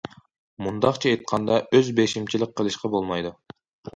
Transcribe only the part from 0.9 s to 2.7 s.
ئېيتقاندا ئۆز بېشىمچىلىق